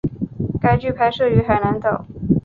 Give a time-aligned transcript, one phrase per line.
[0.59, 2.07] 该剧拍摄于海南岛。